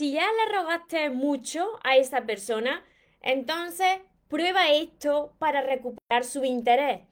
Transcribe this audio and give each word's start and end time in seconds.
Si 0.00 0.12
ya 0.12 0.22
le 0.22 0.56
rogaste 0.56 1.10
mucho 1.10 1.78
a 1.84 1.94
esa 1.94 2.22
persona, 2.22 2.82
entonces 3.20 3.98
prueba 4.28 4.70
esto 4.70 5.34
para 5.38 5.60
recuperar 5.60 6.24
su 6.24 6.42
interés. 6.42 7.02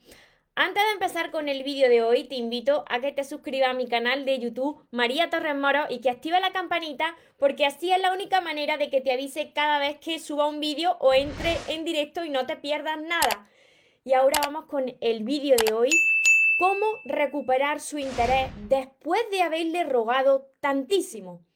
Antes 0.55 0.83
de 0.83 0.93
empezar 0.93 1.31
con 1.31 1.51
el 1.51 1.65
vídeo 1.65 1.91
de 1.91 2.03
hoy, 2.03 2.25
te 2.25 2.37
invito 2.37 2.87
a 2.89 3.01
que 3.01 3.13
te 3.13 3.25
suscribas 3.25 3.69
a 3.69 3.75
mi 3.75 3.89
canal 3.89 4.25
de 4.25 4.39
YouTube 4.39 4.87
María 4.91 5.29
Torres 5.29 5.55
Moro 5.55 5.85
y 5.91 6.01
que 6.01 6.09
active 6.09 6.41
la 6.41 6.53
campanita 6.53 7.15
porque 7.39 7.67
así 7.67 7.93
es 7.93 8.01
la 8.01 8.11
única 8.11 8.41
manera 8.41 8.79
de 8.79 8.89
que 8.89 9.03
te 9.03 9.13
avise 9.13 9.53
cada 9.53 9.79
vez 9.79 9.99
que 9.99 10.19
suba 10.19 10.49
un 10.49 10.59
vídeo 10.59 10.97
o 11.01 11.13
entre 11.13 11.59
en 11.69 11.85
directo 11.85 12.25
y 12.25 12.31
no 12.31 12.47
te 12.47 12.57
pierdas 12.57 12.99
nada. 13.03 13.51
Y 14.03 14.15
ahora 14.15 14.41
vamos 14.43 14.65
con 14.65 14.97
el 15.03 15.25
vídeo 15.25 15.57
de 15.63 15.75
hoy, 15.75 15.91
cómo 16.59 16.87
recuperar 17.05 17.81
su 17.81 17.99
interés 17.99 18.51
después 18.71 19.21
de 19.31 19.43
haberle 19.43 19.85
rogado 19.85 20.47
tantísimo. 20.63 21.47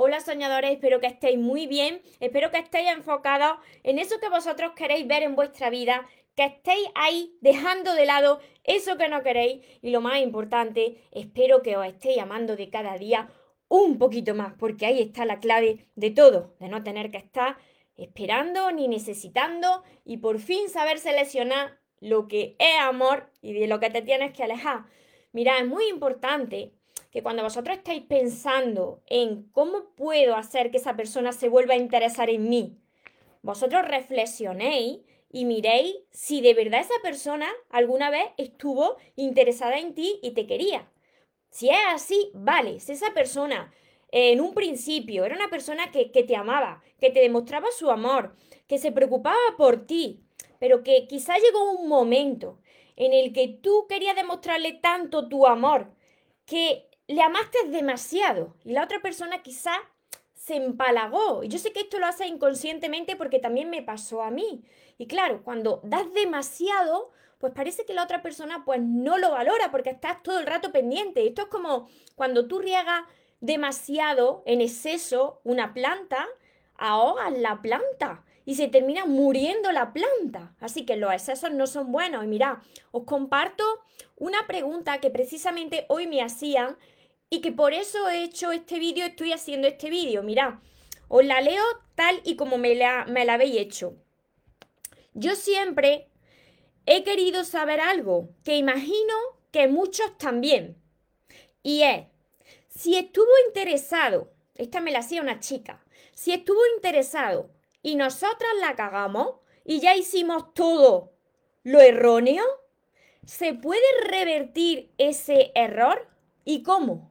Hola 0.00 0.20
soñadores, 0.20 0.70
espero 0.70 1.00
que 1.00 1.08
estéis 1.08 1.40
muy 1.40 1.66
bien, 1.66 2.00
espero 2.20 2.52
que 2.52 2.58
estéis 2.58 2.88
enfocados 2.88 3.58
en 3.82 3.98
eso 3.98 4.20
que 4.20 4.28
vosotros 4.28 4.70
queréis 4.76 5.08
ver 5.08 5.24
en 5.24 5.34
vuestra 5.34 5.70
vida 5.70 6.06
que 6.36 6.44
estéis 6.44 6.86
ahí 6.94 7.36
dejando 7.40 7.92
de 7.94 8.06
lado 8.06 8.38
eso 8.62 8.96
que 8.96 9.08
no 9.08 9.24
queréis 9.24 9.66
y 9.82 9.90
lo 9.90 10.00
más 10.00 10.20
importante, 10.20 11.02
espero 11.10 11.62
que 11.62 11.76
os 11.76 11.84
estéis 11.84 12.18
amando 12.18 12.54
de 12.54 12.70
cada 12.70 12.96
día 12.96 13.28
un 13.66 13.98
poquito 13.98 14.36
más, 14.36 14.54
porque 14.56 14.86
ahí 14.86 15.00
está 15.02 15.24
la 15.24 15.40
clave 15.40 15.88
de 15.96 16.12
todo, 16.12 16.54
de 16.60 16.68
no 16.68 16.84
tener 16.84 17.10
que 17.10 17.18
estar 17.18 17.56
esperando 17.96 18.70
ni 18.70 18.86
necesitando 18.86 19.82
y 20.04 20.18
por 20.18 20.38
fin 20.38 20.68
saber 20.68 21.00
seleccionar 21.00 21.80
lo 21.98 22.28
que 22.28 22.54
es 22.60 22.78
amor 22.82 23.32
y 23.42 23.52
de 23.52 23.66
lo 23.66 23.80
que 23.80 23.90
te 23.90 24.02
tienes 24.02 24.32
que 24.32 24.44
alejar. 24.44 24.84
Mira, 25.32 25.58
es 25.58 25.66
muy 25.66 25.88
importante 25.88 26.77
que 27.18 27.22
cuando 27.24 27.42
vosotros 27.42 27.76
estáis 27.76 28.04
pensando 28.04 29.02
en 29.08 29.50
cómo 29.50 29.92
puedo 29.96 30.36
hacer 30.36 30.70
que 30.70 30.76
esa 30.76 30.94
persona 30.94 31.32
se 31.32 31.48
vuelva 31.48 31.74
a 31.74 31.78
interesar 31.78 32.30
en 32.30 32.48
mí, 32.48 32.78
vosotros 33.42 33.88
reflexionéis 33.88 35.00
y 35.28 35.44
miréis 35.44 35.96
si 36.12 36.40
de 36.40 36.54
verdad 36.54 36.78
esa 36.78 36.94
persona 37.02 37.48
alguna 37.70 38.08
vez 38.10 38.26
estuvo 38.36 38.98
interesada 39.16 39.80
en 39.80 39.96
ti 39.96 40.20
y 40.22 40.30
te 40.30 40.46
quería. 40.46 40.88
Si 41.50 41.68
es 41.70 41.78
así, 41.88 42.30
vale, 42.34 42.78
si 42.78 42.92
esa 42.92 43.12
persona 43.12 43.74
eh, 44.12 44.30
en 44.30 44.40
un 44.40 44.54
principio 44.54 45.24
era 45.24 45.34
una 45.34 45.50
persona 45.50 45.90
que, 45.90 46.12
que 46.12 46.22
te 46.22 46.36
amaba, 46.36 46.84
que 47.00 47.10
te 47.10 47.18
demostraba 47.18 47.72
su 47.72 47.90
amor, 47.90 48.36
que 48.68 48.78
se 48.78 48.92
preocupaba 48.92 49.56
por 49.56 49.88
ti, 49.88 50.20
pero 50.60 50.84
que 50.84 51.08
quizá 51.08 51.34
llegó 51.36 51.72
un 51.72 51.88
momento 51.88 52.60
en 52.94 53.12
el 53.12 53.32
que 53.32 53.48
tú 53.48 53.86
querías 53.88 54.14
demostrarle 54.14 54.74
tanto 54.74 55.28
tu 55.28 55.48
amor 55.48 55.98
que 56.48 56.87
le 57.08 57.22
amaste 57.22 57.58
demasiado 57.68 58.54
y 58.64 58.72
la 58.72 58.84
otra 58.84 59.00
persona 59.00 59.42
quizá 59.42 59.72
se 60.34 60.56
empalagó. 60.56 61.42
Y 61.42 61.48
yo 61.48 61.58
sé 61.58 61.72
que 61.72 61.80
esto 61.80 61.98
lo 61.98 62.06
hace 62.06 62.26
inconscientemente 62.26 63.16
porque 63.16 63.38
también 63.38 63.70
me 63.70 63.82
pasó 63.82 64.22
a 64.22 64.30
mí. 64.30 64.62
Y 64.98 65.06
claro, 65.06 65.42
cuando 65.42 65.80
das 65.82 66.12
demasiado, 66.12 67.10
pues 67.38 67.52
parece 67.54 67.84
que 67.84 67.94
la 67.94 68.04
otra 68.04 68.22
persona 68.22 68.64
pues 68.64 68.80
no 68.80 69.18
lo 69.18 69.30
valora 69.30 69.70
porque 69.70 69.90
estás 69.90 70.22
todo 70.22 70.38
el 70.38 70.46
rato 70.46 70.70
pendiente. 70.70 71.26
Esto 71.26 71.42
es 71.42 71.48
como 71.48 71.88
cuando 72.14 72.46
tú 72.46 72.60
riegas 72.60 73.02
demasiado 73.40 74.42
en 74.46 74.60
exceso 74.60 75.40
una 75.44 75.72
planta, 75.72 76.26
ahogas 76.76 77.32
la 77.32 77.62
planta 77.62 78.24
y 78.44 78.54
se 78.54 78.68
termina 78.68 79.04
muriendo 79.04 79.72
la 79.72 79.92
planta. 79.92 80.54
Así 80.60 80.84
que 80.84 80.96
los 80.96 81.12
excesos 81.12 81.52
no 81.52 81.66
son 81.66 81.92
buenos. 81.92 82.24
Y 82.24 82.28
mira, 82.28 82.62
os 82.90 83.04
comparto 83.04 83.64
una 84.16 84.46
pregunta 84.46 84.98
que 84.98 85.10
precisamente 85.10 85.86
hoy 85.88 86.06
me 86.06 86.22
hacían 86.22 86.76
y 87.30 87.40
que 87.40 87.52
por 87.52 87.72
eso 87.72 88.08
he 88.08 88.24
hecho 88.24 88.52
este 88.52 88.78
vídeo, 88.78 89.06
estoy 89.06 89.32
haciendo 89.32 89.68
este 89.68 89.90
vídeo. 89.90 90.22
Mirad, 90.22 90.54
os 91.08 91.24
la 91.24 91.40
leo 91.40 91.64
tal 91.94 92.20
y 92.24 92.36
como 92.36 92.58
me 92.58 92.74
la, 92.74 93.04
me 93.06 93.24
la 93.24 93.34
habéis 93.34 93.56
hecho. 93.56 93.96
Yo 95.14 95.34
siempre 95.34 96.08
he 96.86 97.04
querido 97.04 97.44
saber 97.44 97.80
algo 97.80 98.30
que 98.44 98.56
imagino 98.56 99.14
que 99.50 99.68
muchos 99.68 100.16
también. 100.16 100.76
Y 101.62 101.82
es, 101.82 102.06
si 102.68 102.96
estuvo 102.96 103.30
interesado, 103.46 104.32
esta 104.54 104.80
me 104.80 104.92
la 104.92 105.00
hacía 105.00 105.20
una 105.20 105.40
chica, 105.40 105.84
si 106.14 106.32
estuvo 106.32 106.60
interesado 106.76 107.50
y 107.82 107.96
nosotras 107.96 108.52
la 108.60 108.74
cagamos 108.74 109.36
y 109.64 109.80
ya 109.80 109.94
hicimos 109.94 110.54
todo 110.54 111.12
lo 111.62 111.80
erróneo, 111.80 112.44
¿se 113.26 113.54
puede 113.54 113.82
revertir 114.08 114.92
ese 114.96 115.52
error? 115.54 116.08
¿Y 116.44 116.62
cómo? 116.62 117.10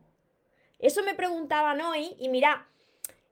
Eso 0.79 1.03
me 1.03 1.15
preguntaban 1.15 1.81
hoy 1.81 2.15
y 2.19 2.29
mira, 2.29 2.67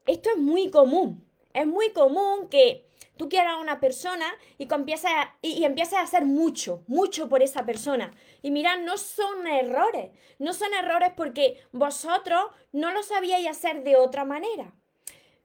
esto 0.06 0.30
es 0.30 0.38
muy 0.38 0.70
común. 0.70 1.24
Es 1.54 1.66
muy 1.66 1.92
común 1.92 2.50
que 2.50 2.86
tú 3.18 3.30
quieras 3.30 3.54
a 3.54 3.60
una 3.60 3.80
persona 3.80 4.26
y, 4.58 4.68
empieces 4.72 5.10
a, 5.10 5.36
y, 5.42 5.64
a 5.64 6.02
hacer 6.02 6.26
mucho, 6.26 6.84
mucho 6.88 7.30
por 7.30 7.42
esa 7.42 7.66
persona. 7.66 8.12
Y 8.42 8.52
mira, 8.52 8.78
no 8.78 8.98
son 8.98 9.48
errores. 9.48 10.12
No 10.40 10.54
son 10.54 10.74
errores 10.74 11.12
porque 11.16 11.62
vosotros 11.72 12.46
no 12.72 12.92
lo 12.92 13.04
sabíais 13.04 13.48
hacer 13.48 13.84
de 13.84 13.96
otra 13.96 14.26
manera. 14.26 14.74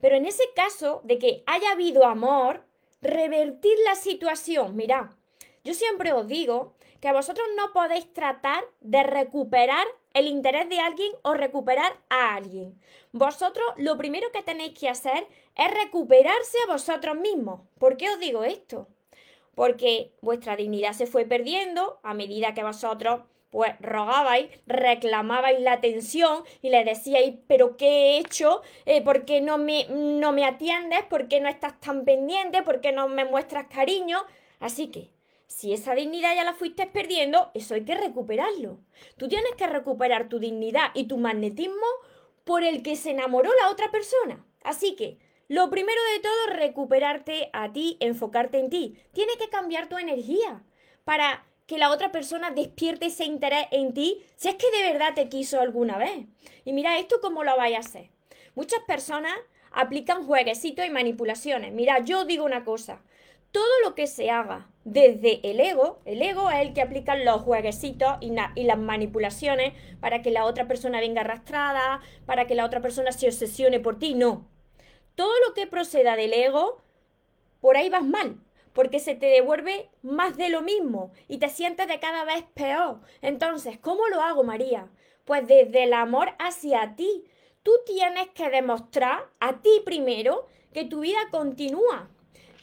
Pero 0.00 0.16
en 0.16 0.26
ese 0.26 0.44
caso 0.56 1.02
de 1.04 1.18
que 1.18 1.42
haya 1.46 1.72
habido 1.72 2.06
amor, 2.06 2.64
revertir 3.02 3.76
la 3.84 3.94
situación. 3.94 4.76
Mira, 4.76 5.16
yo 5.64 5.74
siempre 5.74 6.12
os 6.12 6.26
digo 6.26 6.74
que 7.00 7.12
vosotros 7.12 7.46
no 7.56 7.72
podéis 7.72 8.12
tratar 8.12 8.64
de 8.80 9.02
recuperar 9.02 9.86
el 10.14 10.26
interés 10.26 10.68
de 10.68 10.80
alguien 10.80 11.12
o 11.22 11.34
recuperar 11.34 11.92
a 12.08 12.34
alguien. 12.34 12.80
Vosotros 13.12 13.66
lo 13.76 13.96
primero 13.96 14.30
que 14.32 14.42
tenéis 14.42 14.78
que 14.78 14.88
hacer 14.88 15.26
es 15.56 15.70
recuperarse 15.72 16.58
a 16.66 16.72
vosotros 16.72 17.16
mismos. 17.16 17.60
¿Por 17.78 17.96
qué 17.96 18.10
os 18.10 18.18
digo 18.18 18.44
esto? 18.44 18.88
Porque 19.54 20.12
vuestra 20.20 20.56
dignidad 20.56 20.92
se 20.92 21.06
fue 21.06 21.24
perdiendo 21.24 22.00
a 22.02 22.14
medida 22.14 22.54
que 22.54 22.62
vosotros 22.64 23.22
pues 23.50 23.72
rogabais, 23.80 24.48
reclamabais 24.66 25.60
la 25.60 25.72
atención 25.72 26.44
y 26.62 26.70
le 26.70 26.84
decíais, 26.84 27.34
pero 27.48 27.76
¿qué 27.76 27.86
he 27.88 28.18
hecho? 28.18 28.62
Eh, 28.86 29.02
¿Por 29.02 29.24
qué 29.24 29.40
no 29.40 29.58
me, 29.58 29.86
no 29.88 30.32
me 30.32 30.44
atiendes? 30.44 31.02
¿Por 31.04 31.26
qué 31.26 31.40
no 31.40 31.48
estás 31.48 31.78
tan 31.80 32.04
pendiente? 32.04 32.62
¿Por 32.62 32.80
qué 32.80 32.92
no 32.92 33.08
me 33.08 33.24
muestras 33.24 33.66
cariño? 33.66 34.20
Así 34.60 34.88
que 34.88 35.10
si 35.50 35.72
esa 35.72 35.96
dignidad 35.96 36.36
ya 36.36 36.44
la 36.44 36.54
fuiste 36.54 36.86
perdiendo, 36.86 37.50
eso 37.54 37.74
hay 37.74 37.84
que 37.84 37.96
recuperarlo. 37.96 38.78
Tú 39.16 39.26
tienes 39.26 39.50
que 39.58 39.66
recuperar 39.66 40.28
tu 40.28 40.38
dignidad 40.38 40.92
y 40.94 41.08
tu 41.08 41.18
magnetismo 41.18 41.86
por 42.44 42.62
el 42.62 42.84
que 42.84 42.94
se 42.94 43.10
enamoró 43.10 43.50
la 43.60 43.68
otra 43.68 43.90
persona. 43.90 44.46
Así 44.62 44.94
que, 44.94 45.18
lo 45.48 45.68
primero 45.68 46.00
de 46.14 46.20
todo, 46.20 46.56
recuperarte 46.56 47.50
a 47.52 47.72
ti, 47.72 47.96
enfocarte 47.98 48.60
en 48.60 48.70
ti. 48.70 48.96
Tienes 49.12 49.36
que 49.38 49.48
cambiar 49.48 49.88
tu 49.88 49.98
energía 49.98 50.62
para 51.02 51.44
que 51.66 51.78
la 51.78 51.90
otra 51.90 52.12
persona 52.12 52.52
despierte 52.52 53.06
ese 53.06 53.24
interés 53.24 53.66
en 53.72 53.92
ti 53.92 54.22
si 54.36 54.48
es 54.48 54.54
que 54.54 54.70
de 54.70 54.92
verdad 54.92 55.14
te 55.14 55.28
quiso 55.28 55.60
alguna 55.60 55.98
vez. 55.98 56.26
Y 56.64 56.72
mira, 56.72 56.96
esto 57.00 57.20
cómo 57.20 57.42
lo 57.42 57.56
vais 57.56 57.74
a 57.74 57.80
hacer. 57.80 58.10
Muchas 58.54 58.80
personas 58.86 59.34
aplican 59.72 60.24
jueguecitos 60.24 60.86
y 60.86 60.90
manipulaciones. 60.90 61.72
Mira, 61.72 61.98
yo 62.04 62.24
digo 62.24 62.44
una 62.44 62.64
cosa, 62.64 63.02
todo 63.52 63.80
lo 63.84 63.94
que 63.94 64.06
se 64.06 64.30
haga 64.30 64.68
desde 64.84 65.40
el 65.48 65.60
ego, 65.60 66.00
el 66.04 66.22
ego 66.22 66.50
es 66.50 66.60
el 66.60 66.72
que 66.72 66.82
aplica 66.82 67.16
los 67.16 67.42
jueguecitos 67.42 68.16
y, 68.20 68.30
las 68.64 68.78
manipulaciones 68.78 69.74
para 70.00 70.22
que 70.22 70.30
la 70.30 70.44
otra 70.44 70.66
persona 70.66 71.00
venga 71.00 71.20
arrastrada, 71.20 72.00
para 72.26 72.46
que 72.46 72.54
la 72.54 72.64
otra 72.64 72.80
persona 72.80 73.12
se 73.12 73.26
obsesione 73.26 73.80
por 73.80 73.98
ti, 73.98 74.14
no. 74.14 74.48
Todo 75.14 75.32
lo 75.46 75.54
que 75.54 75.66
proceda 75.66 76.16
del 76.16 76.32
ego, 76.32 76.82
por 77.60 77.76
ahí 77.76 77.90
vas 77.90 78.04
mal, 78.04 78.40
porque 78.72 79.00
se 79.00 79.14
te 79.14 79.26
devuelve 79.26 79.90
más 80.02 80.36
de 80.36 80.48
lo 80.48 80.62
mismo 80.62 81.12
y 81.28 81.38
te 81.38 81.48
sientes 81.48 81.88
de 81.88 82.00
cada 82.00 82.24
vez 82.24 82.44
peor. 82.54 83.00
Entonces, 83.20 83.78
¿cómo 83.78 84.08
lo 84.08 84.22
hago, 84.22 84.44
María? 84.44 84.88
Pues 85.24 85.46
desde 85.46 85.84
el 85.84 85.92
amor 85.92 86.30
hacia 86.38 86.94
ti. 86.96 87.24
Tú 87.62 87.72
tienes 87.84 88.28
que 88.30 88.48
demostrar 88.48 89.28
a 89.38 89.60
ti 89.60 89.82
primero 89.84 90.46
que 90.72 90.84
tu 90.84 91.00
vida 91.00 91.18
continúa, 91.30 92.08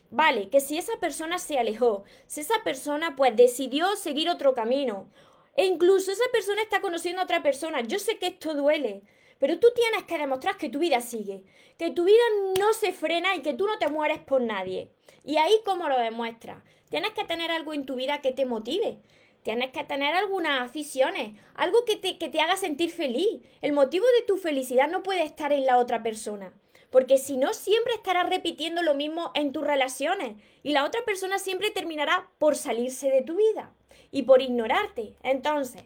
Vale, 0.09 0.49
que 0.49 0.61
si 0.61 0.77
esa 0.77 0.97
persona 0.99 1.37
se 1.37 1.59
alejó, 1.59 2.03
si 2.27 2.41
esa 2.41 2.63
persona 2.63 3.15
pues 3.15 3.35
decidió 3.35 3.95
seguir 3.97 4.29
otro 4.29 4.53
camino, 4.53 5.09
e 5.55 5.65
incluso 5.65 6.11
esa 6.11 6.23
persona 6.31 6.61
está 6.61 6.79
conociendo 6.79 7.21
a 7.21 7.25
otra 7.25 7.43
persona, 7.43 7.81
yo 7.81 7.99
sé 7.99 8.17
que 8.17 8.27
esto 8.27 8.53
duele, 8.53 9.01
pero 9.37 9.59
tú 9.59 9.67
tienes 9.75 10.03
que 10.03 10.17
demostrar 10.17 10.57
que 10.57 10.69
tu 10.69 10.79
vida 10.79 11.01
sigue, 11.01 11.43
que 11.77 11.91
tu 11.91 12.05
vida 12.05 12.23
no 12.57 12.73
se 12.73 12.93
frena 12.93 13.35
y 13.35 13.41
que 13.41 13.53
tú 13.53 13.65
no 13.65 13.77
te 13.79 13.89
mueres 13.89 14.19
por 14.19 14.41
nadie. 14.41 14.89
Y 15.25 15.37
ahí 15.37 15.53
cómo 15.65 15.89
lo 15.89 15.99
demuestras. 15.99 16.63
Tienes 16.89 17.11
que 17.11 17.25
tener 17.25 17.51
algo 17.51 17.73
en 17.73 17.85
tu 17.85 17.95
vida 17.95 18.21
que 18.21 18.31
te 18.31 18.45
motive. 18.45 18.99
Tienes 19.43 19.71
que 19.71 19.83
tener 19.83 20.15
algunas 20.15 20.61
aficiones, 20.61 21.39
algo 21.55 21.85
que 21.85 21.97
te, 21.97 22.17
que 22.17 22.29
te 22.29 22.39
haga 22.39 22.55
sentir 22.55 22.91
feliz. 22.91 23.41
El 23.61 23.73
motivo 23.73 24.05
de 24.19 24.25
tu 24.25 24.37
felicidad 24.37 24.89
no 24.89 25.03
puede 25.03 25.23
estar 25.23 25.51
en 25.51 25.65
la 25.65 25.77
otra 25.77 26.01
persona 26.01 26.53
porque 26.89 27.17
si 27.17 27.37
no, 27.37 27.53
siempre 27.53 27.93
estarás 27.93 28.29
repitiendo 28.29 28.81
lo 28.81 28.93
mismo 28.93 29.31
en 29.33 29.51
tus 29.51 29.65
relaciones 29.65 30.35
y 30.63 30.71
la 30.71 30.85
otra 30.85 31.03
persona 31.05 31.39
siempre 31.39 31.71
terminará 31.71 32.29
por 32.37 32.55
salirse 32.55 33.09
de 33.09 33.21
tu 33.21 33.35
vida 33.35 33.73
y 34.11 34.23
por 34.23 34.41
ignorarte. 34.41 35.15
Entonces, 35.23 35.83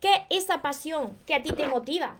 ¿qué 0.00 0.26
es 0.30 0.44
esa 0.44 0.62
pasión 0.62 1.18
que 1.26 1.34
a 1.34 1.42
ti 1.42 1.52
te 1.52 1.68
motiva? 1.68 2.18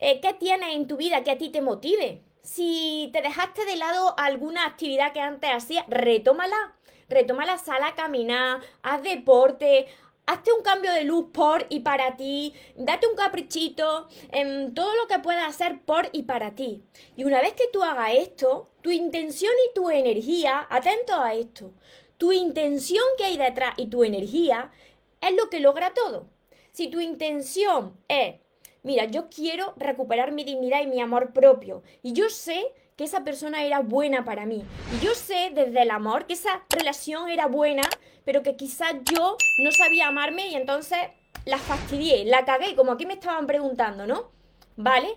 Eh, 0.00 0.20
¿Qué 0.20 0.34
tienes 0.34 0.74
en 0.74 0.86
tu 0.86 0.96
vida 0.96 1.22
que 1.22 1.30
a 1.30 1.38
ti 1.38 1.50
te 1.50 1.60
motive? 1.60 2.22
si 2.42 3.10
te 3.12 3.22
dejaste 3.22 3.64
de 3.64 3.76
lado 3.76 4.14
alguna 4.18 4.66
actividad 4.66 5.12
que 5.12 5.20
antes 5.20 5.50
hacías, 5.52 5.84
retómala. 5.88 6.74
Retoma 7.08 7.44
la 7.44 7.58
sala 7.58 7.88
a 7.88 7.94
caminar, 7.96 8.60
haz 8.82 9.02
deporte, 9.02 9.88
hazte 10.30 10.52
un 10.52 10.62
cambio 10.62 10.92
de 10.92 11.02
luz 11.02 11.26
por 11.32 11.66
y 11.70 11.80
para 11.80 12.16
ti, 12.16 12.54
date 12.76 13.08
un 13.08 13.16
caprichito, 13.16 14.06
en 14.30 14.74
todo 14.74 14.94
lo 14.94 15.08
que 15.08 15.18
puedas 15.18 15.48
hacer 15.48 15.80
por 15.84 16.08
y 16.12 16.22
para 16.22 16.54
ti. 16.54 16.84
Y 17.16 17.24
una 17.24 17.40
vez 17.40 17.54
que 17.54 17.66
tú 17.72 17.82
hagas 17.82 18.12
esto, 18.14 18.70
tu 18.80 18.92
intención 18.92 19.52
y 19.68 19.74
tu 19.74 19.90
energía, 19.90 20.68
atento 20.70 21.14
a 21.14 21.34
esto, 21.34 21.72
tu 22.16 22.30
intención 22.30 23.02
que 23.18 23.24
hay 23.24 23.38
detrás 23.38 23.74
y 23.76 23.88
tu 23.88 24.04
energía 24.04 24.70
es 25.20 25.34
lo 25.34 25.50
que 25.50 25.58
logra 25.58 25.94
todo. 25.94 26.28
Si 26.70 26.86
tu 26.86 27.00
intención 27.00 27.98
es, 28.06 28.36
mira, 28.84 29.06
yo 29.06 29.28
quiero 29.30 29.74
recuperar 29.78 30.30
mi 30.30 30.44
dignidad 30.44 30.82
y 30.82 30.86
mi 30.86 31.00
amor 31.00 31.32
propio, 31.32 31.82
y 32.02 32.12
yo 32.12 32.30
sé 32.30 32.72
que 33.00 33.04
esa 33.04 33.24
persona 33.24 33.64
era 33.64 33.80
buena 33.80 34.26
para 34.26 34.44
mí. 34.44 34.62
Y 34.94 35.02
yo 35.02 35.14
sé 35.14 35.52
desde 35.54 35.80
el 35.80 35.90
amor 35.90 36.26
que 36.26 36.34
esa 36.34 36.66
relación 36.68 37.30
era 37.30 37.46
buena, 37.46 37.84
pero 38.26 38.42
que 38.42 38.56
quizás 38.56 38.92
yo 39.10 39.38
no 39.64 39.72
sabía 39.72 40.08
amarme 40.08 40.48
y 40.48 40.54
entonces 40.54 40.98
la 41.46 41.56
fastidié, 41.56 42.26
la 42.26 42.44
cagué, 42.44 42.76
como 42.76 42.92
aquí 42.92 43.06
me 43.06 43.14
estaban 43.14 43.46
preguntando, 43.46 44.06
¿no? 44.06 44.30
¿Vale? 44.76 45.08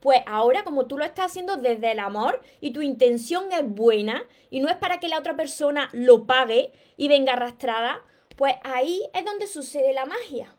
Pues 0.00 0.20
ahora 0.26 0.64
como 0.64 0.86
tú 0.86 0.98
lo 0.98 1.04
estás 1.04 1.26
haciendo 1.26 1.56
desde 1.56 1.92
el 1.92 2.00
amor 2.00 2.42
y 2.60 2.72
tu 2.72 2.82
intención 2.82 3.52
es 3.52 3.62
buena 3.64 4.24
y 4.50 4.58
no 4.58 4.68
es 4.68 4.76
para 4.76 4.98
que 4.98 5.06
la 5.06 5.20
otra 5.20 5.36
persona 5.36 5.90
lo 5.92 6.26
pague 6.26 6.72
y 6.96 7.06
venga 7.06 7.34
arrastrada, 7.34 8.02
pues 8.36 8.56
ahí 8.64 9.00
es 9.14 9.24
donde 9.24 9.46
sucede 9.46 9.92
la 9.92 10.06
magia. 10.06 10.57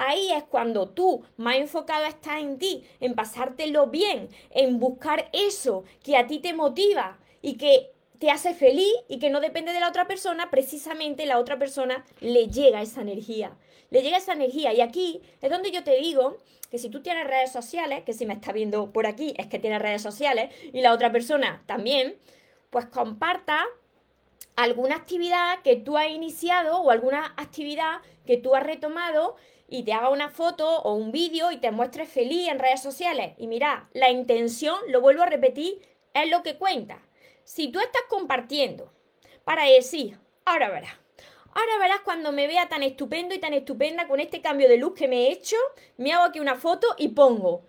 Ahí 0.00 0.30
es 0.30 0.44
cuando 0.44 0.88
tú 0.88 1.24
más 1.36 1.56
enfocado 1.56 2.04
estás 2.06 2.40
en 2.40 2.56
ti, 2.56 2.84
en 3.00 3.16
pasártelo 3.16 3.88
bien, 3.88 4.28
en 4.50 4.78
buscar 4.78 5.28
eso 5.32 5.82
que 6.04 6.16
a 6.16 6.28
ti 6.28 6.38
te 6.38 6.54
motiva 6.54 7.18
y 7.42 7.54
que 7.54 7.90
te 8.20 8.30
hace 8.30 8.54
feliz 8.54 8.92
y 9.08 9.18
que 9.18 9.28
no 9.28 9.40
depende 9.40 9.72
de 9.72 9.80
la 9.80 9.88
otra 9.88 10.06
persona, 10.06 10.50
precisamente 10.50 11.26
la 11.26 11.40
otra 11.40 11.58
persona 11.58 12.04
le 12.20 12.46
llega 12.46 12.80
esa 12.80 13.00
energía. 13.00 13.56
Le 13.90 14.02
llega 14.02 14.18
esa 14.18 14.34
energía. 14.34 14.72
Y 14.72 14.82
aquí 14.82 15.20
es 15.42 15.50
donde 15.50 15.72
yo 15.72 15.82
te 15.82 15.96
digo 15.96 16.36
que 16.70 16.78
si 16.78 16.90
tú 16.90 17.02
tienes 17.02 17.26
redes 17.26 17.50
sociales, 17.50 18.04
que 18.04 18.12
si 18.12 18.24
me 18.24 18.34
está 18.34 18.52
viendo 18.52 18.92
por 18.92 19.04
aquí 19.04 19.34
es 19.36 19.48
que 19.48 19.58
tienes 19.58 19.82
redes 19.82 20.00
sociales 20.00 20.54
y 20.72 20.80
la 20.80 20.92
otra 20.92 21.10
persona 21.10 21.64
también, 21.66 22.14
pues 22.70 22.86
comparta 22.86 23.66
alguna 24.54 24.94
actividad 24.94 25.60
que 25.64 25.74
tú 25.74 25.98
has 25.98 26.08
iniciado 26.08 26.82
o 26.82 26.90
alguna 26.92 27.34
actividad 27.36 27.98
que 28.26 28.36
tú 28.36 28.54
has 28.54 28.62
retomado 28.62 29.34
y 29.68 29.82
te 29.82 29.92
haga 29.92 30.08
una 30.08 30.30
foto 30.30 30.80
o 30.82 30.94
un 30.94 31.12
vídeo 31.12 31.52
y 31.52 31.58
te 31.58 31.70
muestres 31.70 32.08
feliz 32.08 32.48
en 32.48 32.58
redes 32.58 32.82
sociales. 32.82 33.34
Y 33.36 33.46
mira, 33.46 33.88
la 33.92 34.10
intención, 34.10 34.76
lo 34.88 35.00
vuelvo 35.00 35.22
a 35.22 35.26
repetir, 35.26 35.80
es 36.14 36.30
lo 36.30 36.42
que 36.42 36.56
cuenta. 36.56 37.02
Si 37.44 37.68
tú 37.68 37.78
estás 37.78 38.02
compartiendo 38.08 38.92
para 39.44 39.64
decir, 39.64 40.18
ahora 40.44 40.70
verás, 40.70 40.94
ahora 41.52 41.78
verás 41.78 42.00
cuando 42.00 42.32
me 42.32 42.46
vea 42.46 42.68
tan 42.68 42.82
estupendo 42.82 43.34
y 43.34 43.38
tan 43.38 43.52
estupenda 43.52 44.08
con 44.08 44.20
este 44.20 44.40
cambio 44.40 44.68
de 44.68 44.78
luz 44.78 44.94
que 44.94 45.08
me 45.08 45.26
he 45.26 45.32
hecho, 45.32 45.56
me 45.98 46.12
hago 46.12 46.24
aquí 46.24 46.40
una 46.40 46.56
foto 46.56 46.88
y 46.96 47.08
pongo, 47.08 47.62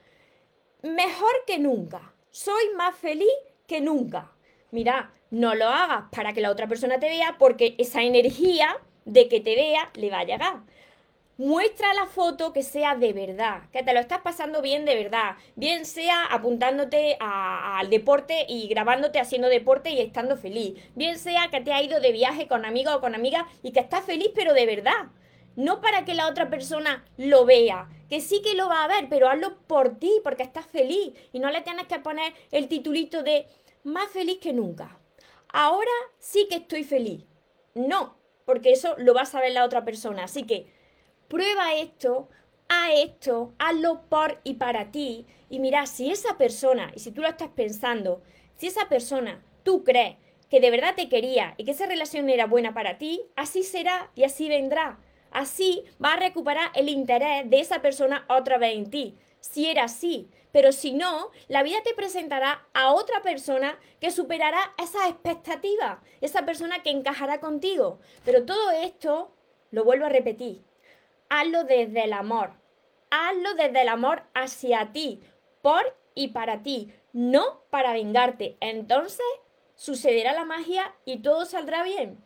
mejor 0.81 1.31
que 1.45 1.59
nunca, 1.59 2.13
soy 2.31 2.69
más 2.75 2.95
feliz 2.95 3.27
que 3.67 3.81
nunca. 3.81 4.31
Mira, 4.71 5.13
no 5.31 5.53
lo 5.55 5.67
hagas 5.67 6.05
para 6.11 6.33
que 6.33 6.41
la 6.41 6.51
otra 6.51 6.67
persona 6.67 6.99
te 6.99 7.09
vea 7.09 7.35
porque 7.37 7.75
esa 7.77 8.03
energía 8.03 8.77
de 9.05 9.27
que 9.27 9.39
te 9.39 9.55
vea 9.55 9.91
le 9.95 10.09
va 10.09 10.19
a 10.19 10.25
llegar. 10.25 10.61
Muestra 11.39 11.93
la 11.93 12.05
foto 12.05 12.51
que 12.51 12.63
sea 12.63 12.97
de 12.97 13.13
verdad, 13.13 13.61
que 13.71 13.81
te 13.81 13.93
lo 13.93 14.01
estás 14.01 14.19
pasando 14.19 14.61
bien 14.61 14.83
de 14.83 14.93
verdad, 15.01 15.37
bien 15.55 15.85
sea 15.85 16.25
apuntándote 16.25 17.15
al 17.21 17.89
deporte 17.89 18.45
y 18.49 18.67
grabándote 18.67 19.21
haciendo 19.21 19.47
deporte 19.47 19.89
y 19.91 20.01
estando 20.01 20.35
feliz, 20.35 20.77
bien 20.95 21.17
sea 21.17 21.47
que 21.49 21.61
te 21.61 21.71
ha 21.71 21.81
ido 21.81 22.01
de 22.01 22.11
viaje 22.11 22.49
con 22.49 22.65
amigos 22.65 22.95
o 22.95 22.99
con 22.99 23.15
amigas 23.15 23.45
y 23.63 23.71
que 23.71 23.79
estás 23.79 24.03
feliz 24.03 24.31
pero 24.35 24.53
de 24.53 24.65
verdad, 24.65 25.11
no 25.55 25.79
para 25.79 26.03
que 26.03 26.13
la 26.13 26.27
otra 26.27 26.49
persona 26.49 27.05
lo 27.15 27.45
vea, 27.45 27.87
que 28.09 28.19
sí 28.19 28.41
que 28.41 28.55
lo 28.55 28.67
va 28.67 28.83
a 28.83 28.89
ver, 28.89 29.07
pero 29.09 29.29
hazlo 29.29 29.59
por 29.59 29.97
ti, 29.97 30.11
porque 30.25 30.43
estás 30.43 30.65
feliz 30.65 31.13
y 31.31 31.39
no 31.39 31.51
le 31.51 31.61
tienes 31.61 31.87
que 31.87 31.99
poner 31.99 32.33
el 32.51 32.67
titulito 32.67 33.23
de 33.23 33.47
más 33.85 34.09
feliz 34.09 34.39
que 34.39 34.51
nunca. 34.51 34.99
Ahora 35.47 35.89
sí 36.19 36.47
que 36.49 36.57
estoy 36.57 36.83
feliz. 36.83 37.23
No, 37.75 38.17
porque 38.43 38.73
eso 38.73 38.95
lo 38.97 39.13
va 39.13 39.21
a 39.21 39.25
saber 39.25 39.53
la 39.53 39.63
otra 39.63 39.85
persona, 39.85 40.25
así 40.25 40.43
que 40.43 40.77
prueba 41.29 41.75
esto, 41.75 42.27
a 42.67 42.91
esto, 42.91 43.53
hazlo 43.59 44.01
por 44.09 44.39
y 44.43 44.55
para 44.55 44.91
ti. 44.91 45.25
Y 45.49 45.59
mira, 45.59 45.85
si 45.85 46.11
esa 46.11 46.37
persona, 46.37 46.91
y 46.95 46.99
si 46.99 47.11
tú 47.11 47.21
lo 47.21 47.27
estás 47.27 47.49
pensando, 47.49 48.21
si 48.57 48.67
esa 48.67 48.89
persona 48.89 49.43
tú 49.63 49.83
crees 49.83 50.17
que 50.49 50.59
de 50.59 50.71
verdad 50.71 50.95
te 50.95 51.07
quería 51.07 51.53
y 51.57 51.63
que 51.63 51.71
esa 51.71 51.85
relación 51.85 52.29
era 52.29 52.47
buena 52.47 52.73
para 52.73 52.97
ti, 52.97 53.21
así 53.35 53.63
será 53.63 54.11
y 54.15 54.23
así 54.23 54.49
vendrá. 54.49 54.99
Así 55.31 55.83
va 56.03 56.13
a 56.13 56.19
recuperar 56.19 56.71
el 56.73 56.89
interés 56.89 57.47
de 57.49 57.59
esa 57.59 57.81
persona 57.81 58.25
otra 58.27 58.57
vez 58.57 58.75
en 58.75 58.89
ti, 58.89 59.15
si 59.39 59.69
era 59.69 59.83
así. 59.83 60.29
Pero 60.51 60.71
si 60.71 60.93
no, 60.93 61.29
la 61.47 61.61
vida 61.61 61.77
te 61.83 61.93
presentará 61.93 62.67
a 62.73 62.91
otra 62.93 63.21
persona 63.21 63.77
que 64.01 64.09
superará 64.09 64.73
esas 64.79 65.07
expectativas, 65.09 65.99
esa 66.21 66.45
persona 66.45 66.81
que 66.81 66.89
encajará 66.89 67.39
contigo. 67.39 67.99
Pero 68.25 68.45
todo 68.45 68.71
esto, 68.71 69.31
lo 69.69 69.83
vuelvo 69.83 70.05
a 70.05 70.09
repetir, 70.09 70.63
hazlo 71.29 71.63
desde 71.63 72.03
el 72.03 72.13
amor. 72.13 72.51
Hazlo 73.11 73.53
desde 73.55 73.81
el 73.81 73.87
amor 73.87 74.23
hacia 74.33 74.91
ti, 74.91 75.21
por 75.61 75.97
y 76.13 76.29
para 76.29 76.61
ti, 76.61 76.93
no 77.13 77.63
para 77.69 77.93
vengarte. 77.93 78.57
Entonces 78.59 79.25
sucederá 79.75 80.33
la 80.33 80.45
magia 80.45 80.93
y 81.05 81.19
todo 81.19 81.45
saldrá 81.45 81.83
bien. 81.83 82.17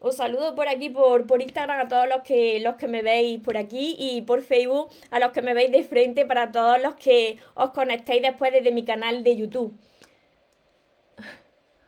Os 0.00 0.16
saludo 0.16 0.54
por 0.54 0.68
aquí, 0.68 0.90
por, 0.90 1.26
por 1.26 1.40
Instagram, 1.40 1.86
a 1.86 1.88
todos 1.88 2.06
los 2.06 2.22
que, 2.22 2.60
los 2.60 2.74
que 2.76 2.88
me 2.88 3.00
veis 3.00 3.40
por 3.40 3.56
aquí 3.56 3.96
y 3.98 4.20
por 4.22 4.42
Facebook, 4.42 4.90
a 5.10 5.18
los 5.18 5.32
que 5.32 5.40
me 5.40 5.54
veis 5.54 5.72
de 5.72 5.82
frente, 5.82 6.26
para 6.26 6.52
todos 6.52 6.82
los 6.82 6.94
que 6.96 7.38
os 7.54 7.70
conectéis 7.70 8.20
después 8.20 8.52
desde 8.52 8.70
mi 8.70 8.84
canal 8.84 9.24
de 9.24 9.36
YouTube. 9.36 9.74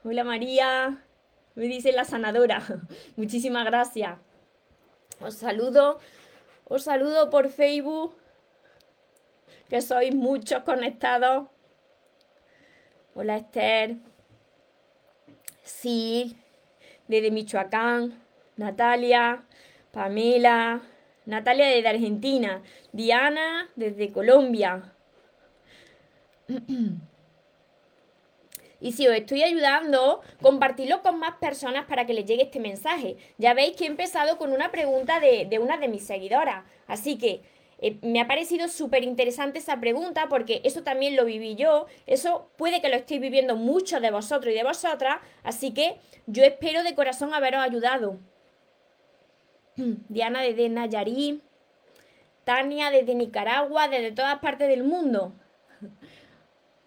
Hola 0.02 0.24
María, 0.24 1.04
me 1.56 1.64
dice 1.64 1.92
la 1.92 2.04
sanadora. 2.04 2.62
Muchísimas 3.16 3.66
gracias. 3.66 4.18
Os 5.20 5.34
saludo 5.34 5.98
os 6.68 6.82
saludo 6.82 7.30
por 7.30 7.48
Facebook, 7.48 8.14
que 9.68 9.80
sois 9.80 10.14
muchos 10.14 10.62
conectados. 10.62 11.46
Hola 13.14 13.36
Esther. 13.36 13.96
Sí, 15.62 16.36
desde 17.08 17.30
Michoacán. 17.30 18.22
Natalia, 18.56 19.44
Pamela, 19.92 20.80
Natalia 21.26 21.66
desde 21.66 21.88
Argentina, 21.88 22.62
Diana 22.92 23.68
desde 23.76 24.12
Colombia. 24.12 24.94
Y 28.80 28.92
si 28.92 29.06
os 29.08 29.14
estoy 29.14 29.42
ayudando, 29.42 30.20
compartidlo 30.42 31.02
con 31.02 31.18
más 31.18 31.36
personas 31.36 31.86
para 31.86 32.06
que 32.06 32.14
les 32.14 32.26
llegue 32.26 32.42
este 32.42 32.60
mensaje. 32.60 33.16
Ya 33.38 33.54
veis 33.54 33.76
que 33.76 33.84
he 33.84 33.86
empezado 33.86 34.36
con 34.36 34.52
una 34.52 34.70
pregunta 34.70 35.20
de, 35.20 35.58
una 35.58 35.78
de 35.78 35.88
mis 35.88 36.04
seguidoras. 36.04 36.64
Así 36.86 37.16
que 37.16 37.42
eh, 37.80 37.98
me 38.02 38.20
ha 38.20 38.26
parecido 38.26 38.68
súper 38.68 39.02
interesante 39.02 39.58
esa 39.58 39.80
pregunta 39.80 40.28
porque 40.28 40.60
eso 40.64 40.82
también 40.82 41.16
lo 41.16 41.24
viví 41.24 41.56
yo. 41.56 41.86
Eso 42.06 42.50
puede 42.56 42.82
que 42.82 42.88
lo 42.88 42.96
estéis 42.96 43.20
viviendo 43.20 43.56
muchos 43.56 44.02
de 44.02 44.10
vosotros 44.10 44.52
y 44.52 44.56
de 44.56 44.64
vosotras. 44.64 45.20
Así 45.42 45.72
que 45.72 45.96
yo 46.26 46.44
espero 46.44 46.82
de 46.82 46.94
corazón 46.94 47.32
haberos 47.32 47.62
ayudado. 47.62 48.18
Diana 49.76 50.42
desde 50.42 50.68
Nayarit. 50.68 51.42
Tania 52.44 52.90
desde 52.90 53.16
Nicaragua, 53.16 53.88
desde 53.88 54.12
todas 54.12 54.38
partes 54.38 54.68
del 54.68 54.84
mundo. 54.84 55.32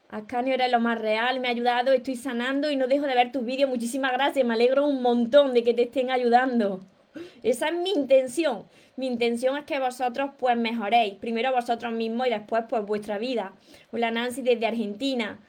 Ascanio 0.09 0.55
era 0.55 0.67
lo 0.67 0.79
más 0.79 0.99
real, 0.99 1.39
me 1.39 1.47
ha 1.47 1.51
ayudado, 1.51 1.93
estoy 1.93 2.15
sanando 2.15 2.71
y 2.71 2.75
no 2.75 2.87
dejo 2.87 3.05
de 3.05 3.13
ver 3.13 3.31
tus 3.31 3.45
vídeos. 3.45 3.69
Muchísimas 3.69 4.11
gracias, 4.11 4.43
me 4.45 4.55
alegro 4.55 4.87
un 4.87 5.03
montón 5.03 5.53
de 5.53 5.63
que 5.63 5.75
te 5.75 5.83
estén 5.83 6.09
ayudando. 6.09 6.81
Esa 7.43 7.67
es 7.67 7.75
mi 7.75 7.91
intención. 7.91 8.65
Mi 8.95 9.05
intención 9.05 9.55
es 9.55 9.65
que 9.65 9.79
vosotros 9.79 10.31
pues 10.39 10.57
mejoréis. 10.57 11.13
Primero 11.13 11.53
vosotros 11.53 11.93
mismos 11.93 12.25
y 12.25 12.31
después 12.31 12.63
pues 12.67 12.83
vuestra 12.85 13.19
vida. 13.19 13.53
Hola 13.91 14.09
Nancy 14.09 14.41
desde 14.41 14.65
Argentina. 14.65 15.39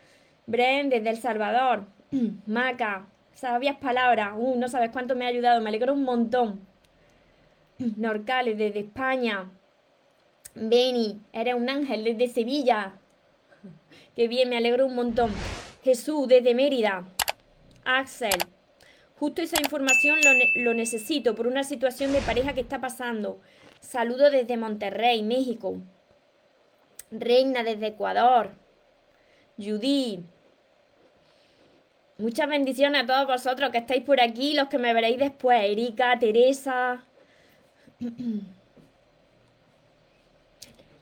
Bren 0.47 0.91
desde 0.91 1.09
El 1.09 1.17
Salvador. 1.17 1.87
Maca, 2.47 3.07
sabias 3.33 3.77
palabras. 3.77 4.35
Uh, 4.37 4.57
no 4.57 4.69
sabes 4.69 4.91
cuánto 4.91 5.17
me 5.17 5.25
ha 5.25 5.29
ayudado, 5.29 5.63
me 5.63 5.71
alegro 5.71 5.95
un 5.95 6.05
montón. 6.05 6.61
Norcales 7.79 8.59
desde 8.59 8.81
España. 8.81 9.51
Beni, 10.55 11.19
eres 11.33 11.55
un 11.55 11.71
ángel 11.71 12.05
desde 12.05 12.29
Sevilla. 12.29 12.93
Qué 14.17 14.27
bien, 14.27 14.49
me 14.49 14.57
alegro 14.57 14.87
un 14.87 14.95
montón. 14.95 15.31
Jesús, 15.85 16.27
desde 16.27 16.55
Mérida. 16.55 17.05
Axel. 17.85 18.39
Justo 19.17 19.43
esa 19.43 19.61
información 19.61 20.19
lo, 20.57 20.75
necesito 20.75 21.35
por 21.35 21.47
una 21.47 21.63
situación 21.63 22.13
de 22.13 22.21
pareja 22.21 22.53
que 22.53 22.61
está 22.61 22.81
pasando. 22.81 23.41
Saludo 23.81 24.31
desde 24.31 24.57
Monterrey, 24.57 25.23
México. 25.23 25.77
Reina 27.11 27.63
desde 27.63 27.89
Ecuador. 27.89 28.53
Judy. 29.59 30.25
Muchas 32.19 32.49
bendiciones 32.49 33.03
a 33.03 33.07
todos 33.07 33.27
vosotros 33.27 33.71
que 33.71 33.79
estáis 33.79 34.03
por 34.05 34.21
aquí, 34.21 34.55
los 34.55 34.69
que 34.69 34.79
me 34.79 34.93
veréis 34.93 35.19
después. 35.19 35.63
Erika, 35.65 36.19
Teresa. 36.19 37.05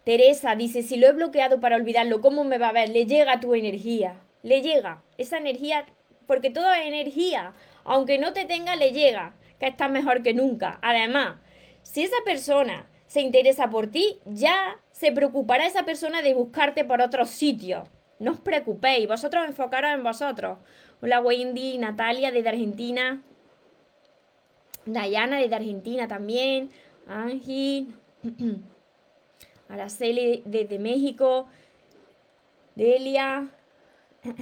Teresa 0.08 0.56
dice, 0.56 0.82
si 0.82 0.96
lo 0.96 1.06
he 1.06 1.12
bloqueado 1.12 1.60
para 1.60 1.76
olvidarlo, 1.76 2.22
¿cómo 2.22 2.42
me 2.42 2.56
va 2.56 2.70
a 2.70 2.72
ver? 2.72 2.88
Le 2.88 3.04
llega 3.04 3.40
tu 3.40 3.54
energía. 3.54 4.14
Le 4.42 4.62
llega. 4.62 5.02
Esa 5.18 5.36
energía, 5.36 5.84
porque 6.26 6.48
todo 6.48 6.72
es 6.72 6.86
energía. 6.86 7.52
Aunque 7.84 8.16
no 8.16 8.32
te 8.32 8.46
tenga, 8.46 8.74
le 8.74 8.92
llega. 8.92 9.34
Que 9.60 9.66
estás 9.66 9.90
mejor 9.90 10.22
que 10.22 10.32
nunca. 10.32 10.78
Además, 10.80 11.36
si 11.82 12.04
esa 12.04 12.16
persona 12.24 12.88
se 13.06 13.20
interesa 13.20 13.68
por 13.68 13.88
ti, 13.88 14.18
ya 14.24 14.80
se 14.92 15.12
preocupará 15.12 15.66
esa 15.66 15.82
persona 15.82 16.22
de 16.22 16.32
buscarte 16.32 16.86
por 16.86 17.02
otros 17.02 17.28
sitios. 17.28 17.86
No 18.18 18.30
os 18.30 18.40
preocupéis, 18.40 19.06
vosotros 19.06 19.46
enfocaros 19.46 19.90
en 19.92 20.02
vosotros. 20.02 20.56
Hola 21.02 21.20
Wendy, 21.20 21.76
Natalia 21.76 22.30
desde 22.30 22.48
Argentina. 22.48 23.22
Dayana 24.86 25.36
desde 25.36 25.56
Argentina 25.56 26.08
también. 26.08 26.70
Angie. 27.06 27.88
Araceli 29.68 30.42
desde 30.44 30.78
México. 30.78 31.48
Delia. 32.74 33.48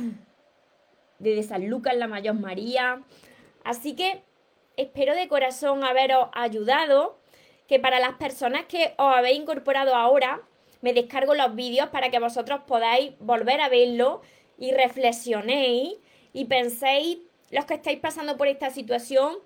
Desde 1.18 1.44
San 1.44 1.66
Lucas, 1.70 1.96
la 1.96 2.08
Mayor 2.08 2.34
María. 2.34 3.02
Así 3.64 3.96
que 3.96 4.22
espero 4.76 5.14
de 5.14 5.28
corazón 5.28 5.82
haberos 5.82 6.28
ayudado. 6.34 7.18
Que 7.66 7.80
para 7.80 7.98
las 7.98 8.16
personas 8.16 8.66
que 8.66 8.92
os 8.98 9.16
habéis 9.16 9.40
incorporado 9.40 9.94
ahora, 9.94 10.42
me 10.82 10.92
descargo 10.92 11.34
los 11.34 11.54
vídeos 11.54 11.88
para 11.88 12.10
que 12.10 12.18
vosotros 12.18 12.60
podáis 12.66 13.12
volver 13.18 13.60
a 13.60 13.68
verlo 13.68 14.20
y 14.58 14.72
reflexionéis 14.72 15.96
y 16.32 16.44
penséis, 16.44 17.18
los 17.50 17.64
que 17.64 17.74
estáis 17.74 17.98
pasando 17.98 18.36
por 18.36 18.46
esta 18.46 18.70
situación, 18.70 19.36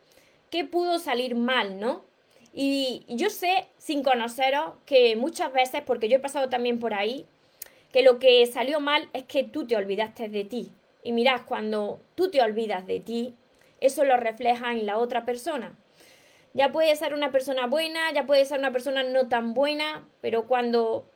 qué 0.51 0.65
pudo 0.65 0.99
salir 0.99 1.37
mal, 1.37 1.79
¿no? 1.79 2.05
Y 2.53 3.05
yo 3.09 3.31
sé, 3.31 3.69
sin 3.79 4.03
conoceros, 4.03 4.75
que 4.87 5.15
muchas 5.17 5.53
veces, 5.53 5.83
porque 5.83 6.09
yo 6.09 6.17
he 6.17 6.21
pasado 6.21 6.49
también 6.49 6.79
por 6.79 6.95
ahí, 6.95 7.27
que 7.93 8.03
lo 8.03 8.19
que 8.19 8.45
salió 8.47 8.81
mal 8.81 9.09
es 9.13 9.25
que 9.25 9.45
tú 9.45 9.67
te 9.67 9.77
olvidaste 9.77 10.29
de 10.29 10.45
ti. 10.45 10.73
Y 11.03 11.13
mirad, 11.13 11.43
cuando 11.47 12.01
tú 12.15 12.31
te 12.31 12.43
olvidas 12.43 12.87
de 12.87 13.01
ti, 13.01 13.35
eso 13.81 14.05
lo 14.05 14.17
refleja 14.17 14.73
en 14.73 14.87
la 14.87 14.99
otra 14.99 15.25
persona. 15.25 15.77
Ya 16.53 16.73
puede 16.73 16.95
ser 16.97 17.15
una 17.15 17.31
persona 17.31 17.67
buena, 17.67 18.13
ya 18.13 18.27
puede 18.27 18.45
ser 18.45 18.59
una 18.59 18.73
persona 18.73 19.03
no 19.05 19.29
tan 19.29 19.55
buena, 19.55 20.07
pero 20.21 20.47
cuando 20.47 21.07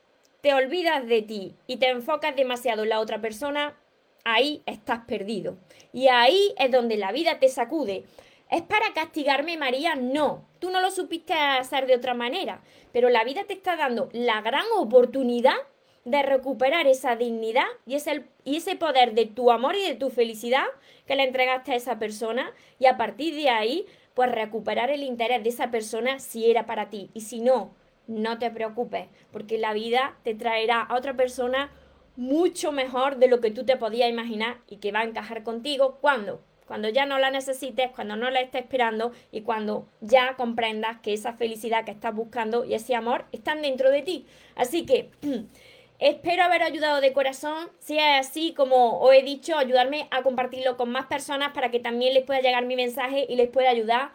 te 0.40 0.54
olvidas 0.54 1.06
de 1.06 1.22
ti 1.22 1.54
y 1.66 1.76
te 1.76 1.88
enfocas 1.88 2.36
demasiado 2.36 2.84
en 2.84 2.90
la 2.90 3.00
otra 3.00 3.20
persona, 3.20 3.76
ahí 4.24 4.62
estás 4.66 5.00
perdido. 5.06 5.56
Y 5.92 6.08
ahí 6.08 6.54
es 6.58 6.70
donde 6.70 6.96
la 6.96 7.12
vida 7.12 7.38
te 7.38 7.48
sacude. 7.48 8.04
¿Es 8.50 8.62
para 8.62 8.92
castigarme, 8.92 9.56
María? 9.56 9.94
No, 9.94 10.46
tú 10.58 10.70
no 10.70 10.80
lo 10.80 10.90
supiste 10.90 11.32
hacer 11.32 11.86
de 11.86 11.96
otra 11.96 12.14
manera, 12.14 12.62
pero 12.92 13.08
la 13.08 13.24
vida 13.24 13.44
te 13.44 13.54
está 13.54 13.76
dando 13.76 14.08
la 14.12 14.40
gran 14.42 14.64
oportunidad 14.76 15.56
de 16.04 16.22
recuperar 16.22 16.86
esa 16.86 17.16
dignidad 17.16 17.66
y 17.86 17.94
ese, 17.94 18.76
poder 18.76 19.14
de 19.14 19.26
tu 19.26 19.50
amor 19.50 19.74
y 19.74 19.88
de 19.88 19.94
tu 19.94 20.10
felicidad 20.10 20.66
que 21.06 21.16
le 21.16 21.24
entregaste 21.24 21.72
a 21.72 21.76
esa 21.76 21.98
persona. 21.98 22.52
Y 22.78 22.86
a 22.86 22.96
partir 22.96 23.34
de 23.34 23.48
ahí, 23.48 23.86
pues 24.12 24.30
recuperar 24.30 24.90
el 24.90 25.02
interés 25.02 25.42
de 25.42 25.48
esa 25.48 25.70
persona 25.70 26.18
si 26.18 26.50
era 26.50 26.66
para 26.66 26.90
ti. 26.90 27.10
Y 27.14 27.22
si 27.22 27.40
no, 27.40 27.74
no 28.06 28.38
te 28.38 28.50
preocupes, 28.50 29.08
porque 29.32 29.58
la 29.58 29.72
vida 29.72 30.16
te 30.22 30.34
traerá 30.34 30.82
a 30.82 30.96
otra 30.96 31.14
persona 31.14 31.72
mucho 32.16 32.70
mejor 32.70 33.16
de 33.16 33.28
lo 33.28 33.40
que 33.40 33.50
tú 33.50 33.64
te 33.64 33.76
podías 33.76 34.10
imaginar 34.10 34.58
y 34.68 34.76
que 34.76 34.92
va 34.92 35.00
a 35.00 35.04
encajar 35.04 35.42
contigo. 35.42 35.98
Cuando 36.00 36.42
cuando 36.66 36.88
ya 36.88 37.06
no 37.06 37.18
la 37.18 37.30
necesites, 37.30 37.90
cuando 37.94 38.16
no 38.16 38.30
la 38.30 38.40
estés 38.40 38.62
esperando 38.62 39.12
y 39.30 39.42
cuando 39.42 39.86
ya 40.00 40.36
comprendas 40.36 40.98
que 41.00 41.12
esa 41.12 41.34
felicidad 41.34 41.84
que 41.84 41.90
estás 41.90 42.14
buscando 42.14 42.64
y 42.64 42.74
ese 42.74 42.94
amor 42.94 43.26
están 43.32 43.62
dentro 43.62 43.90
de 43.90 44.02
ti. 44.02 44.26
Así 44.54 44.86
que 44.86 45.10
espero 45.98 46.44
haber 46.44 46.62
ayudado 46.62 47.00
de 47.00 47.12
corazón. 47.12 47.70
Si 47.78 47.98
es 47.98 48.26
así, 48.26 48.54
como 48.54 49.00
os 49.00 49.14
he 49.14 49.22
dicho, 49.22 49.56
ayudarme 49.56 50.08
a 50.10 50.22
compartirlo 50.22 50.76
con 50.76 50.90
más 50.90 51.06
personas 51.06 51.52
para 51.52 51.70
que 51.70 51.80
también 51.80 52.14
les 52.14 52.24
pueda 52.24 52.40
llegar 52.40 52.64
mi 52.64 52.76
mensaje 52.76 53.26
y 53.28 53.36
les 53.36 53.48
pueda 53.48 53.70
ayudar. 53.70 54.12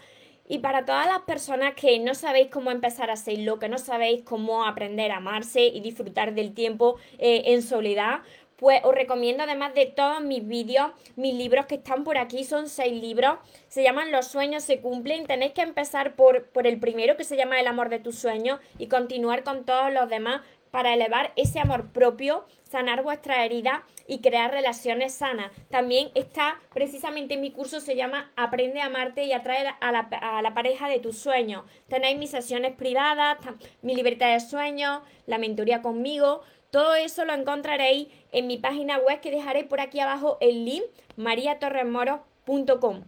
Y 0.52 0.60
para 0.60 0.84
todas 0.84 1.06
las 1.06 1.20
personas 1.20 1.76
que 1.76 2.00
no 2.00 2.16
sabéis 2.16 2.48
cómo 2.50 2.72
empezar 2.72 3.12
a 3.12 3.14
hacerlo, 3.14 3.60
que 3.60 3.70
no 3.70 3.78
sabéis 3.78 4.24
cómo 4.24 4.66
aprender 4.66 5.12
a 5.12 5.18
amarse 5.18 5.62
y 5.62 5.80
disfrutar 5.80 6.34
del 6.34 6.56
tiempo 6.56 6.98
eh, 7.20 7.44
en 7.54 7.62
soledad, 7.62 8.22
pues 8.60 8.82
os 8.84 8.94
recomiendo 8.94 9.44
además 9.44 9.74
de 9.74 9.86
todos 9.86 10.22
mis 10.22 10.46
vídeos, 10.46 10.92
mis 11.16 11.34
libros 11.34 11.66
que 11.66 11.76
están 11.76 12.04
por 12.04 12.18
aquí, 12.18 12.44
son 12.44 12.70
seis 12.70 13.02
libros, 13.02 13.40
se 13.70 13.84
llaman 13.84 14.12
Los 14.12 14.28
sueños 14.28 14.64
se 14.64 14.82
cumplen, 14.82 15.26
tenéis 15.26 15.54
que 15.54 15.62
empezar 15.62 16.16
por, 16.16 16.50
por 16.50 16.68
el 16.68 16.80
primero 16.80 17.16
que 17.16 17.24
se 17.24 17.38
llama 17.38 17.60
El 17.60 17.68
amor 17.68 17.90
de 17.90 18.00
tus 18.00 18.20
sueños 18.20 18.60
y 18.78 18.88
continuar 18.88 19.44
con 19.44 19.66
todos 19.66 19.92
los 19.94 20.10
demás 20.10 20.42
para 20.72 20.94
elevar 20.94 21.32
ese 21.36 21.60
amor 21.60 21.92
propio, 21.92 22.46
sanar 22.64 23.02
vuestra 23.02 23.44
herida 23.44 23.84
y 24.08 24.20
crear 24.20 24.52
relaciones 24.52 25.14
sanas. 25.14 25.52
También 25.70 26.10
está 26.16 26.60
precisamente 26.74 27.38
mi 27.38 27.52
curso, 27.52 27.80
se 27.80 27.96
llama 27.96 28.32
Aprende 28.36 28.82
a 28.82 28.86
amarte 28.86 29.24
y 29.24 29.34
atraer 29.34 29.68
a 29.80 29.92
la, 29.92 30.00
a 30.00 30.42
la 30.42 30.54
pareja 30.54 30.88
de 30.88 31.00
tus 31.00 31.18
sueños. 31.18 31.64
Tenéis 31.88 32.18
mis 32.18 32.32
sesiones 32.32 32.76
privadas, 32.76 33.38
mi 33.82 33.96
libertad 33.96 34.34
de 34.34 34.40
sueños, 34.40 35.02
la 35.26 35.38
mentoría 35.38 35.82
conmigo. 35.82 36.42
Todo 36.72 36.96
eso 36.96 37.26
lo 37.26 37.34
encontraréis 37.34 38.08
en 38.32 38.48
mi 38.48 38.58
página 38.58 38.98
web 39.00 39.20
que 39.22 39.32
dejaré 39.32 39.64
por 39.64 39.82
aquí 39.82 40.00
abajo 40.00 40.38
el 40.42 40.66
link 40.66 40.84
mariatorresmoro.com. 41.18 43.04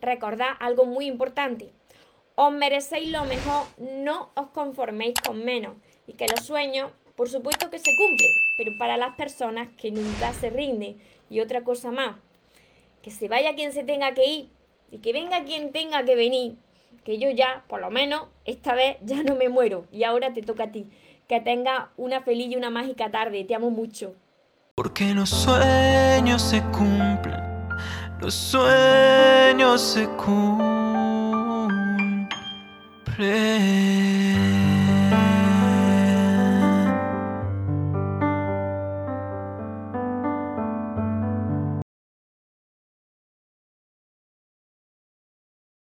Recordad 0.00 0.50
algo 0.60 0.84
muy 0.86 1.06
importante. 1.06 1.70
Os 2.36 2.52
merecéis 2.52 3.10
lo 3.10 3.24
mejor, 3.24 3.66
no 3.78 4.30
os 4.34 4.48
conforméis 4.48 5.14
con 5.26 5.44
menos. 5.44 5.76
Y 6.06 6.14
que 6.14 6.26
los 6.28 6.46
sueños 6.46 6.92
por 7.20 7.28
supuesto 7.28 7.68
que 7.68 7.78
se 7.78 7.94
cumple, 7.96 8.28
pero 8.56 8.72
para 8.78 8.96
las 8.96 9.14
personas 9.14 9.68
que 9.76 9.90
nunca 9.90 10.32
se 10.32 10.48
rinden. 10.48 10.96
Y 11.28 11.40
otra 11.40 11.64
cosa 11.64 11.90
más, 11.90 12.16
que 13.02 13.10
se 13.10 13.28
vaya 13.28 13.54
quien 13.54 13.74
se 13.74 13.84
tenga 13.84 14.14
que 14.14 14.24
ir 14.24 14.48
y 14.90 15.00
que 15.00 15.12
venga 15.12 15.44
quien 15.44 15.70
tenga 15.70 16.02
que 16.02 16.16
venir. 16.16 16.54
Que 17.04 17.18
yo 17.18 17.28
ya, 17.28 17.66
por 17.68 17.82
lo 17.82 17.90
menos, 17.90 18.28
esta 18.46 18.74
vez 18.74 18.96
ya 19.02 19.22
no 19.22 19.34
me 19.34 19.50
muero. 19.50 19.84
Y 19.92 20.04
ahora 20.04 20.32
te 20.32 20.40
toca 20.40 20.64
a 20.64 20.72
ti. 20.72 20.86
Que 21.30 21.40
tenga 21.40 21.90
una 21.96 22.22
feliz 22.22 22.50
y 22.50 22.56
una 22.56 22.70
mágica 22.70 23.08
tarde. 23.08 23.44
Te 23.44 23.54
amo 23.54 23.70
mucho. 23.70 24.16
Porque 24.74 25.14
los 25.14 25.30
sueños 25.30 26.42
se 26.42 26.60
cumplen. 26.72 27.38
Los 28.20 28.34
sueños 28.34 29.80
se 29.80 30.08
cumplen. 30.08 30.90